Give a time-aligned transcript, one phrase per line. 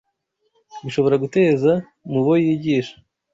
[0.83, 1.71] bishobora guteza
[2.11, 2.95] mu bo yigisha